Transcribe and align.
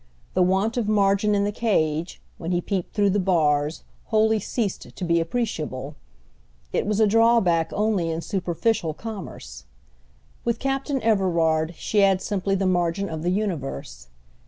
The 0.33 0.41
want 0.41 0.77
of 0.77 0.89
margin 0.89 1.35
in 1.35 1.43
the 1.43 1.51
cage, 1.51 2.19
when 2.39 2.51
he 2.51 2.59
peeped 2.59 2.95
through 2.95 3.11
the 3.11 3.19
bars, 3.19 3.83
wholly 4.05 4.39
ceased 4.39 4.95
to 4.95 5.03
be 5.05 5.19
appreciable. 5.19 5.95
It 6.73 6.87
was 6.87 6.99
a 6.99 7.05
drawback 7.05 7.71
only 7.71 8.09
in 8.09 8.21
superficial 8.21 8.95
commerce. 8.95 9.65
With 10.43 10.57
Captain 10.57 11.03
Everard 11.03 11.75
she 11.77 11.99
had 11.99 12.19
simply 12.19 12.55
the 12.55 12.65
margin 12.65 13.09
of 13.09 13.21
the 13.21 13.29
universe. 13.29 14.07